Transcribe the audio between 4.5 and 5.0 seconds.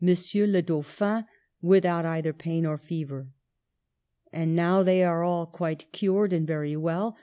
now